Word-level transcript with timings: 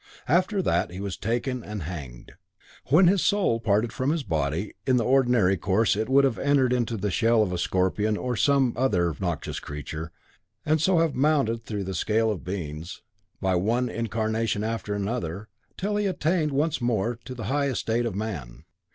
After 0.27 0.63
that 0.63 0.89
he 0.89 0.99
was 0.99 1.15
taken 1.15 1.63
and 1.63 1.83
hanged. 1.83 2.31
When 2.87 3.05
his 3.05 3.23
soul 3.23 3.59
parted 3.59 3.93
from 3.93 4.09
his 4.09 4.23
body, 4.23 4.73
in 4.87 4.97
the 4.97 5.03
ordinary 5.05 5.57
course 5.57 5.95
it 5.95 6.09
would 6.09 6.23
have 6.23 6.39
entered 6.39 6.73
into 6.73 6.97
the 6.97 7.11
shell 7.11 7.43
of 7.43 7.53
a 7.53 7.59
scorpion 7.59 8.17
or 8.17 8.35
some 8.35 8.73
other 8.75 9.15
noxious 9.19 9.59
creature, 9.59 10.11
and 10.65 10.81
so 10.81 10.97
have 10.97 11.13
mounted 11.13 11.63
through 11.67 11.83
the 11.83 11.93
scale 11.93 12.31
of 12.31 12.43
beings, 12.43 13.03
by 13.39 13.53
one 13.53 13.89
incarnation 13.89 14.63
after 14.63 14.95
another, 14.95 15.49
till 15.77 15.97
he 15.97 16.07
attained 16.07 16.51
once 16.51 16.81
more 16.81 17.19
to 17.25 17.35
the 17.35 17.43
high 17.43 17.67
estate 17.67 18.07
of 18.07 18.15
man." 18.15 18.63